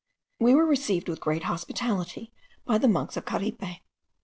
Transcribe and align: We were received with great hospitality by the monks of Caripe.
We 0.39 0.55
were 0.55 0.65
received 0.65 1.07
with 1.07 1.19
great 1.19 1.43
hospitality 1.43 2.33
by 2.65 2.79
the 2.79 2.87
monks 2.87 3.17
of 3.17 3.25
Caripe. 3.25 3.81